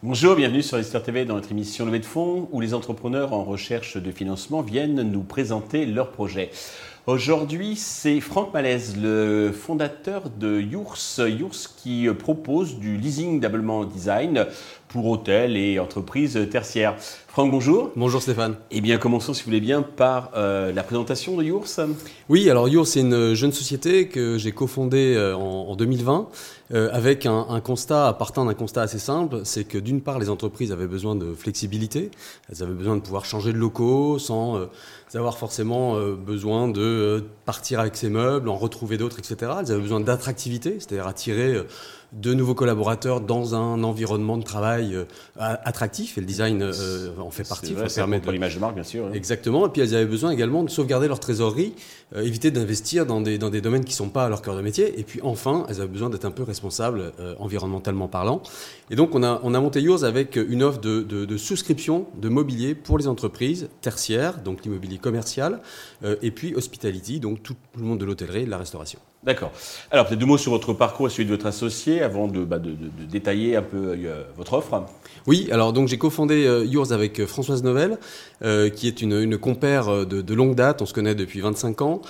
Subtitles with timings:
[0.00, 3.42] Bonjour, bienvenue sur Esther TV dans notre émission Levée de fonds où les entrepreneurs en
[3.42, 6.50] recherche de financement viennent nous présenter leurs projets.
[7.08, 11.18] Aujourd'hui, c'est Franck Malaise, le fondateur de Yours.
[11.26, 14.46] Yours qui propose du leasing d'abonnement design
[14.88, 16.96] pour hôtels et entreprises tertiaires.
[17.28, 17.92] Franck, bonjour.
[17.94, 18.56] Bonjour Stéphane.
[18.70, 21.78] Eh bien, commençons, si vous voulez bien, par euh, la présentation de Yours.
[22.28, 26.28] Oui, alors Yours, c'est une jeune société que j'ai cofondée euh, en, 2020
[26.72, 30.30] euh, avec un, un, constat, partant d'un constat assez simple, c'est que d'une part, les
[30.30, 32.10] entreprises avaient besoin de flexibilité,
[32.50, 34.68] elles avaient besoin de pouvoir changer de locaux sans
[35.14, 39.52] avoir forcément besoin de partir avec ses meubles, en retrouver d'autres, etc.
[39.60, 41.62] Elles avaient besoin d'attractivité, c'est-à-dire attirer
[42.12, 45.04] de nouveaux collaborateurs dans un environnement de travail euh,
[45.36, 47.74] attractif et le design euh, en fait partie.
[47.74, 49.06] Vrai, ça permet pour l'image de marque, bien sûr.
[49.06, 49.12] Hein.
[49.12, 49.66] Exactement.
[49.66, 51.74] Et puis elles avaient besoin également de sauvegarder leur trésorerie,
[52.16, 54.56] euh, éviter d'investir dans des, dans des domaines qui ne sont pas à leur cœur
[54.56, 54.98] de métier.
[54.98, 58.42] Et puis enfin, elles avaient besoin d'être un peu responsables environnementalement parlant.
[58.90, 62.06] Et donc on a, on a monté Yours avec une offre de, de, de souscription
[62.20, 65.60] de mobilier pour les entreprises tertiaires, donc l'immobilier commercial,
[66.22, 68.98] et puis hospitality, donc tout le monde de l'hôtellerie et de la restauration.
[69.24, 69.50] D'accord.
[69.90, 72.60] Alors peut-être deux mots sur votre parcours et celui de votre associé avant de, bah,
[72.60, 74.84] de, de, détailler un peu euh, votre offre.
[75.26, 77.98] Oui, alors donc j'ai cofondé euh, Yours avec euh, Françoise Novel,
[78.42, 82.00] euh, qui est une, une compère de, longue date, on se connaît depuis 25 ans,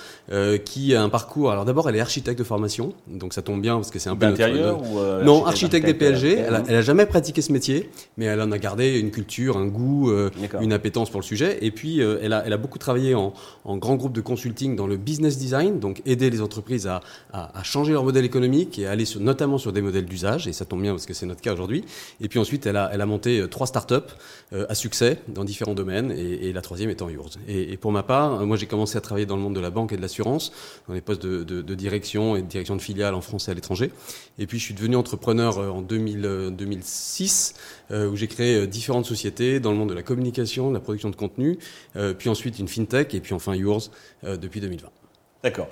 [0.65, 1.51] qui a un parcours.
[1.51, 4.15] Alors d'abord, elle est architecte de formation, donc ça tombe bien parce que c'est un
[4.15, 6.37] peu d'intérieur ou non architecte des PLG.
[6.37, 9.57] Elle a, elle a, jamais pratiqué ce métier, mais elle en a gardé une culture,
[9.57, 10.11] un goût,
[10.61, 11.57] une appétence pour le sujet.
[11.61, 13.33] Et puis elle a, elle a beaucoup travaillé en,
[13.65, 16.98] en grand groupe de consulting dans le business design, donc aider les entreprises à,
[17.33, 20.47] à, à changer leur modèle économique et aller sur, notamment sur des modèles d'usage.
[20.47, 21.83] Et ça tombe bien parce que c'est notre cas aujourd'hui.
[22.21, 23.95] Et puis ensuite, elle a, elle a monté trois startups
[24.51, 27.37] à succès dans différents domaines et, la troisième étant Yours.
[27.47, 29.93] Et, pour ma part, moi j'ai commencé à travailler dans le monde de la banque
[29.93, 30.51] et de l'assurance,
[30.87, 33.53] dans les postes de, de, direction et de direction de filiales en France et à
[33.53, 33.91] l'étranger.
[34.39, 37.53] Et puis je suis devenu entrepreneur en 2000, 2006,
[37.91, 41.15] où j'ai créé différentes sociétés dans le monde de la communication, de la production de
[41.15, 41.59] contenu,
[42.17, 43.91] puis ensuite une fintech et puis enfin Yours
[44.23, 44.89] depuis 2020.
[45.41, 45.69] D'accord.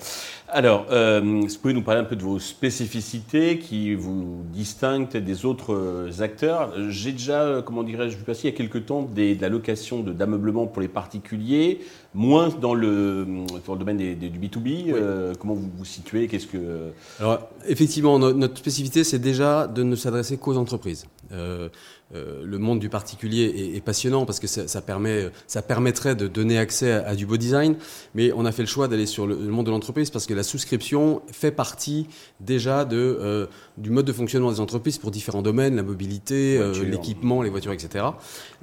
[0.47, 5.45] Alors, euh, vous pouvez nous parler un peu de vos spécificités qui vous distinguent des
[5.45, 6.71] autres euh, acteurs?
[6.89, 9.49] J'ai déjà, euh, comment dirais-je, vu passer il y a quelques temps des, de la
[9.49, 11.81] location d'ameublement pour les particuliers,
[12.13, 13.27] moins dans le,
[13.65, 14.93] dans le domaine des, du B2B.
[14.93, 16.29] Euh, comment vous vous situez?
[16.29, 16.93] Qu'est-ce que...
[17.19, 21.07] Alors, effectivement, notre spécificité, c'est déjà de ne s'adresser qu'aux entreprises.
[21.33, 21.67] Euh,
[22.15, 26.15] euh, le monde du particulier est, est passionnant parce que ça, ça, permet, ça permettrait
[26.15, 27.75] de donner accès à, à, du beau design,
[28.15, 30.33] mais on a fait le choix d'aller sur le, le, monde de l'entreprise parce que
[30.33, 32.07] la souscription fait partie
[32.39, 33.47] déjà de, euh,
[33.77, 37.73] du mode de fonctionnement des entreprises pour différents domaines, la mobilité, euh, l'équipement, les voitures,
[37.73, 38.05] etc.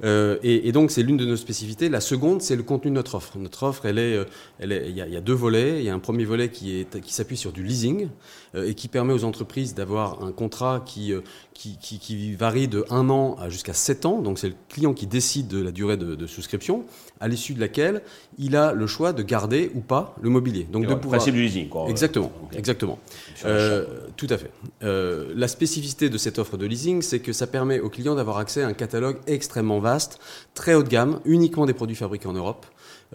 [0.03, 1.87] Et, et, donc c'est l'une de nos spécificités.
[1.87, 3.37] La seconde, c'est le contenu de notre offre.
[3.37, 4.19] Notre offre, elle est,
[4.59, 5.79] elle est, il y, a, il y a deux volets.
[5.79, 8.07] Il y a un premier volet qui est qui s'appuie sur du leasing
[8.55, 11.13] et qui permet aux entreprises d'avoir un contrat qui,
[11.53, 15.07] qui, qui, qui varie de un an jusqu'à 7 ans, donc c'est le client qui
[15.07, 16.85] décide de la durée de, de souscription,
[17.19, 18.01] à l'issue de laquelle
[18.37, 20.67] il a le choix de garder ou pas le mobilier.
[20.71, 21.17] Donc de pouvoir...
[21.17, 21.87] Principe du leasing, quoi.
[21.89, 22.57] Exactement, okay.
[22.57, 22.99] exactement.
[23.45, 23.85] Euh,
[24.17, 24.51] tout à fait.
[24.83, 28.37] Euh, la spécificité de cette offre de leasing, c'est que ça permet au client d'avoir
[28.37, 30.19] accès à un catalogue extrêmement vaste,
[30.53, 32.65] très haut de gamme, uniquement des produits fabriqués en Europe.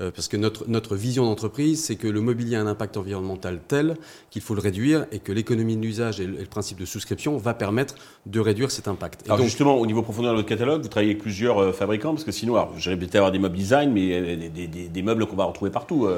[0.01, 3.61] Euh, parce que notre, notre vision d'entreprise, c'est que le mobilier a un impact environnemental
[3.67, 3.97] tel
[4.31, 7.55] qu'il faut le réduire et que l'économie de l'usage et, le principe de souscription va
[7.55, 7.97] permettre
[8.27, 9.23] de réduire cet impact.
[9.23, 11.73] Et alors donc, justement, au niveau profondeur de votre catalogue, vous travaillez avec plusieurs euh,
[11.73, 15.03] fabricants, parce que sinon, j'aurais peut-être avoir des meubles design, mais euh, des, des, des
[15.03, 16.09] meubles qu'on va retrouver partout.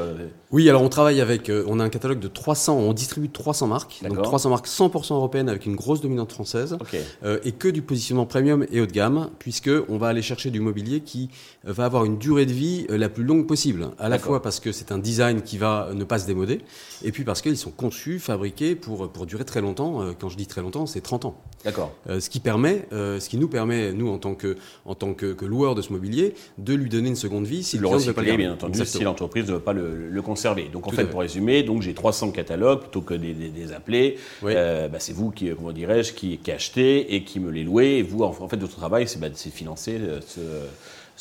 [0.51, 4.01] Oui, alors on travaille avec, on a un catalogue de 300, on distribue 300 marques,
[4.07, 7.01] donc 300 marques 100% européennes avec une grosse dominante française, okay.
[7.45, 10.61] et que du positionnement premium et haut de gamme, puisque on va aller chercher du
[10.61, 11.31] mobilier qui
[11.65, 13.52] va avoir une durée de vie la plus longue possible,
[13.99, 16.61] à la fois parce que c'est un design qui va ne pas se démoder,
[17.05, 20.13] et puis parce qu'ils sont conçus, fabriqués pour, pour durer très longtemps.
[20.19, 21.37] Quand je dis très longtemps, c'est 30 ans.
[21.65, 21.93] D'accord.
[22.09, 25.15] Euh, ce qui permet, euh, ce qui nous permet, nous, en tant que, en tant
[25.15, 28.37] que, que loueur de ce mobilier, de lui donner une seconde vie si le, recycler,
[28.37, 28.99] bien entendu, Exactement.
[28.99, 30.69] si l'entreprise ne veut pas le, le conserver.
[30.73, 33.73] Donc, en Tout fait, pour résumer, donc j'ai 300 catalogues plutôt que des, des, des
[33.73, 34.19] appelés.
[34.43, 34.53] Oui.
[34.57, 37.99] Euh, bah, c'est vous qui, comment dirais-je, qui, qui achetez et qui me les louez.
[37.99, 40.41] Et vous, en, en fait, votre travail, c'est bah, financer euh, ce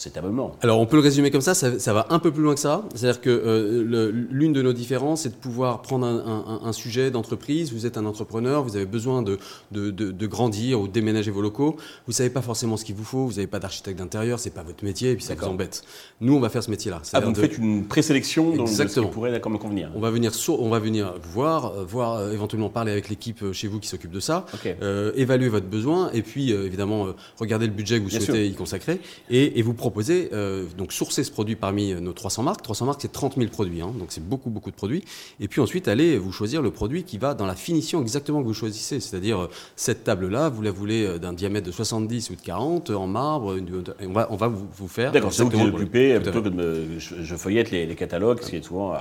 [0.02, 0.56] cet abonnement.
[0.62, 2.60] Alors on peut le résumer comme ça, ça, ça va un peu plus loin que
[2.60, 2.84] ça.
[2.96, 6.18] C'est-à-dire que euh, l'une de nos différences, c'est de pouvoir prendre un,
[6.64, 7.72] un, un sujet d'entreprise.
[7.72, 9.38] Vous êtes un entrepreneur, vous avez besoin de,
[9.72, 11.76] de, de, de, grandir ou de déménager vos locaux.
[12.08, 14.64] Vous savez pas forcément ce qu'il vous faut, vous n'avez pas d'architecte d'intérieur, c'est pas
[14.64, 15.84] votre métier, et puis ça vous embête.
[16.20, 17.02] Nous, on va faire ce métier-là.
[17.14, 17.38] Ah, vous de...
[17.38, 19.92] faites une présélection dans ce qui pourrait me convenir.
[19.96, 23.52] On va venir, on va venir vous voir, euh, voir euh, éventuellement parler avec l'équipe
[23.52, 24.78] chez vous qui s'occupe de ça, okay.
[24.82, 27.10] euh, évaluer votre besoin, et puis évidemment
[27.40, 28.54] regarder le budget que vous Bien souhaitez sûr.
[28.54, 29.00] y consacrer,
[29.30, 32.62] et, et vous proposer proposer, euh, donc sourcer ce produit parmi nos 300 marques.
[32.62, 35.04] 300 marques, c'est 30 000 produits, hein, donc c'est beaucoup, beaucoup de produits.
[35.40, 38.48] Et puis ensuite, allez vous choisir le produit qui va dans la finition exactement que
[38.48, 39.00] vous choisissez.
[39.00, 43.58] C'est-à-dire, cette table-là, vous la voulez d'un diamètre de 70 ou de 40, en marbre,
[44.02, 45.12] on va, on va vous, faire.
[45.12, 48.56] D'accord, c'est vous qui vous occupez, plutôt que de je, feuillette les, catalogues, ce qui
[48.56, 48.96] est souvent.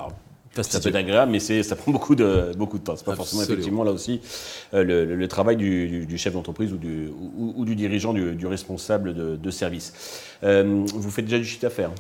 [0.52, 2.97] Ça peut être agréable, mais ça prend beaucoup de, beaucoup de temps.
[2.97, 4.20] C'est pas forcément effectivement là aussi
[4.75, 9.93] euh, le, travail du, chef d'entreprise ou du, ou, du, dirigeant, du, responsable de, service.
[10.43, 11.93] Euh, vous faites déjà du chiffre d'affaires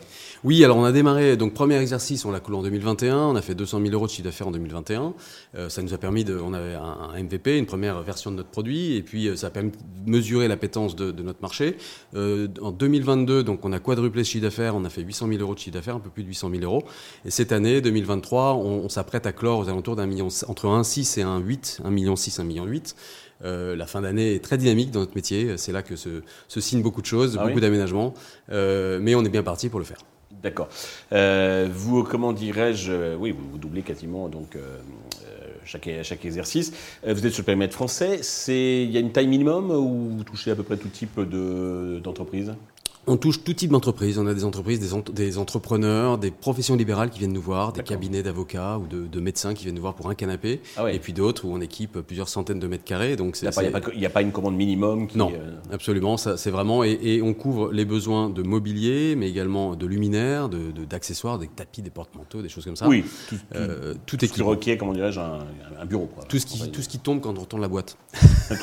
[0.42, 3.42] Oui, alors on a démarré, donc premier exercice, on l'a coulé en 2021, on a
[3.42, 5.14] fait 200 000 euros de chiffre d'affaires en 2021.
[5.54, 8.48] Euh, ça nous a permis de, on avait un, MVP, une première version de notre
[8.48, 11.76] produit, et puis ça a permis de mesurer l'appétence de, de notre marché.
[12.14, 15.54] en 2022, donc on a quadruplé ce chiffre d'affaires, on a fait 800 000 euros
[15.54, 16.82] de chiffre d'affaires, un peu plus de 800 000 euros.
[17.24, 21.24] Et cette année, 2023, on, s'apprête à clore aux alentours d'un million, entre 1,6 et
[21.24, 22.96] 1,8, 1 million 6, 1 million 8.
[23.42, 25.56] Euh, la fin d'année est très dynamique dans notre métier.
[25.56, 28.14] C'est là que se, signent beaucoup de choses, ah beaucoup d'aménagements.
[28.50, 29.98] Euh, mais on est bien parti pour le faire.
[30.42, 30.68] D'accord.
[31.12, 34.56] Euh, vous, comment dirais-je, oui, vous, doublez quasiment donc
[35.64, 36.72] chaque, chaque exercice.
[37.06, 38.20] vous êtes sur le périmètre français.
[38.48, 42.54] Il y a une taille minimum ou vous touchez à peu près tout type d'entreprise?
[43.10, 44.18] On touche tout type d'entreprise.
[44.18, 44.78] On a des entreprises,
[45.12, 49.52] des, entrepreneurs, des professions libérales qui viennent nous voir, des cabinets d'avocats ou de, médecins
[49.52, 50.60] qui viennent nous voir pour un canapé.
[50.76, 53.16] Ah et puis d'autres où on équipe plusieurs centaines de mètres carrés.
[53.16, 56.16] Donc il n'y a, pas une commande minimum qui, Non, euh, absolument.
[56.16, 56.84] C'est vraiment.
[56.84, 61.82] Et, on couvre les besoins de mobilier, mais également de luminaires, d'accessoires, de, des tapis,
[61.82, 62.88] des porte-manteaux, des choses comme ça.
[62.88, 66.08] Oui, tout, euh, tout, tout, ce qui requiert, comment dirais-je, un, bureau.
[66.28, 67.96] Tout, ce qui, tout ce qui tombe quand on retourne la boîte.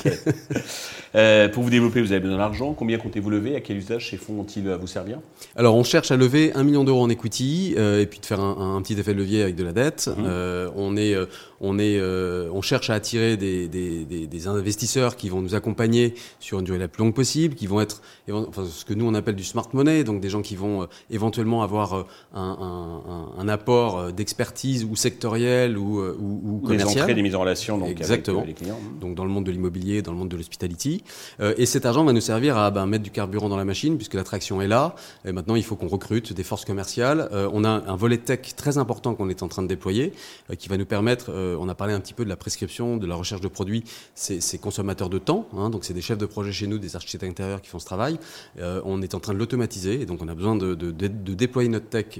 [1.16, 2.74] Euh, pour vous développer, vous avez besoin d'argent.
[2.74, 3.56] Combien comptez-vous lever?
[3.56, 5.20] À quel usage ces fonds vont-ils vous servir?
[5.56, 8.40] Alors, on cherche à lever un million d'euros en equity euh, et puis de faire
[8.40, 10.08] un, petit effet de levier avec de la dette.
[10.08, 10.26] Mhm.
[10.28, 11.26] Euh, on est, euh,
[11.62, 16.60] on est, on cherche à attirer des, des, des, investisseurs qui vont nous accompagner sur
[16.60, 18.02] une durée la plus longue possible, qui vont être,
[18.32, 21.64] enfin, ce que nous on appelle du smart money, donc des gens qui vont éventuellement
[21.64, 26.94] avoir un, un, apport d'expertise ou sectoriel ou, ou, ou commercial.
[26.94, 28.40] Des entrées, des mises en relation donc Exactement.
[28.40, 28.80] avec les clients.
[29.00, 31.04] Donc dans le monde de l'immobilier, dans le monde de l'hospitality.
[31.40, 34.14] et cet argent va nous servir à ben, mettre du carburant dans la machine puisque
[34.14, 34.96] l'attraction est là.
[35.26, 37.30] Et maintenant, il faut qu'on recrute des forces commerciales.
[37.32, 40.14] Euh, on a un volet tech très important qu'on est en train de déployer,
[40.50, 42.98] euh, qui va nous permettre, euh, on a parlé un petit peu de la prescription,
[42.98, 43.84] de la recherche de produits,
[44.16, 47.24] c'est consommateurs de temps, hein, donc c'est des chefs de projet chez nous, des architectes
[47.24, 48.20] intérieurs qui font ce travail.
[48.60, 52.20] on est en train de l'automatiser, et donc on a besoin de, déployer notre tech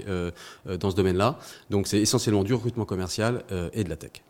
[0.66, 1.38] dans ce domaine-là.
[1.70, 4.22] Donc c'est essentiellement du recrutement commercial et de la tech.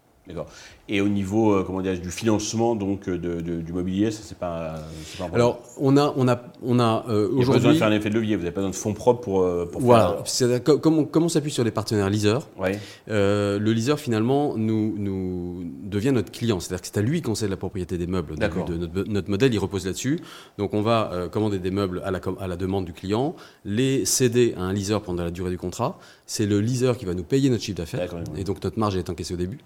[0.91, 4.39] Et au niveau, euh, comment dire, du financement donc euh, de, du mobilier, ça c'est
[4.39, 4.77] pas,
[5.19, 7.55] pas un Alors on a, on a, on a euh, aujourd'hui.
[7.55, 8.37] besoin de faire un effet de levier.
[8.37, 9.71] Vous n'avez pas besoin de fonds propres pour.
[9.71, 10.23] pour voilà.
[10.25, 10.65] Faire...
[10.65, 12.79] Comme, on, on s'appuie sur les partenaires leaser, ouais.
[13.07, 16.59] le leaser finalement nous, nous devient notre client.
[16.59, 18.37] C'est-à-dire que c'est à lui qu'on sait la propriété des meubles.
[18.37, 18.65] D'accord.
[18.65, 20.21] De notre, notre, modèle, il repose là-dessus.
[20.57, 23.37] Donc on va commander des meubles à la, à la demande du client,
[23.67, 25.99] les céder à un leaser pendant la durée du contrat.
[26.25, 28.15] C'est le leaser qui va nous payer notre chiffre d'affaires.
[28.39, 29.59] Et donc notre marge est encaissée au début.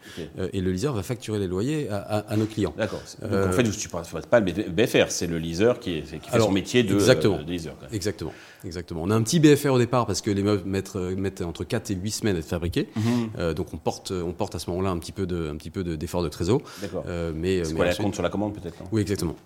[0.52, 2.74] et le leaser va facturer les loyers à, nos clients.
[2.76, 3.02] D'accord.
[3.20, 6.52] Donc en fait, je ne pas le BFR, c'est le leaser qui, qui fait son
[6.52, 7.70] métier de, exactement, euh, leaser.
[7.92, 8.32] Exactement.
[8.64, 9.02] Exactement.
[9.02, 11.90] On a un petit BFR au départ parce que les meubles mettent, mettent entre 4
[11.90, 12.88] et 8 semaines à être fabriqués.
[12.94, 13.30] Mhm.
[13.38, 15.70] Euh, donc on porte, on porte à ce moment-là un petit peu de, un petit
[15.70, 16.62] peu d'effort de, trésor.
[16.80, 17.04] D'accord.
[17.08, 19.36] Euh, mais, c'est quoi la compte sur la commande peut-être Oui, exactement.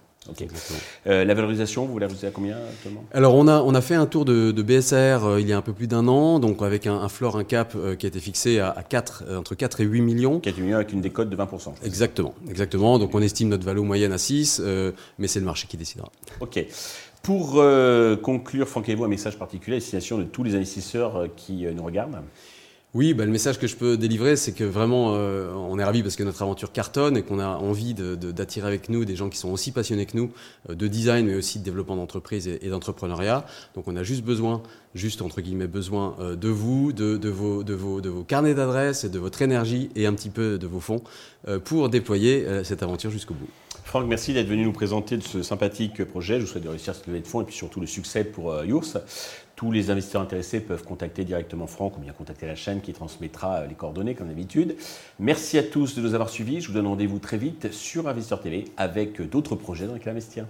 [1.06, 4.06] Euh, la valorisation, vous la à combien actuellement Alors on a, on a fait un
[4.06, 6.86] tour de, de BSR euh, il y a un peu plus d'un an, donc avec
[6.86, 9.84] un, un floor, un cap euh, qui a été fixé à, 4, entre 4 et
[9.84, 10.40] 8 millions.
[10.40, 11.72] 4 millions avec une décote de 20%.
[11.84, 12.98] Exactement, exactement.
[12.98, 14.62] Donc on estime notre valeur moyenne à 6,
[15.18, 16.10] mais c'est le marché qui décidera.
[16.40, 16.64] Ok.
[17.22, 17.60] Pour
[18.22, 22.18] conclure, Franck, avez-vous un message particulier à destination de tous les investisseurs qui nous regardent
[22.96, 26.02] oui, bah, le message que je peux délivrer, c'est que vraiment, euh, on est ravis
[26.02, 29.36] parce que notre aventure cartonne et qu'on a envie d'attirer avec nous des gens qui
[29.36, 30.30] sont aussi passionnés que nous
[30.70, 33.44] euh, de design, mais aussi de développement d'entreprise et, d'entrepreneuriat.
[33.74, 34.62] Donc, on a juste besoin,
[34.94, 39.04] juste entre guillemets, besoin euh, de vous, de, vos, de, vos, de vos carnets d'adresses,
[39.04, 41.02] de votre énergie et un petit peu de vos fonds
[41.64, 43.48] pour déployer cette aventure jusqu'au bout.
[43.84, 46.40] Franck, merci d'être venu nous présenter de ce sympathique projet.
[46.40, 48.64] Je vous souhaite de réussir cette levée de fonds et puis surtout le succès pour
[48.64, 48.98] Yours.
[49.56, 53.60] Tous les investisseurs intéressés peuvent contacter directement Franck ou bien contacter la chaîne qui transmettra
[53.60, 54.76] euh, les coordonnées comme d'habitude.
[55.18, 56.60] Merci à tous de nous avoir suivis.
[56.60, 60.44] Je vous donne rendez-vous très vite sur Investisseur TV avec d'autres projets dans lesquels investir.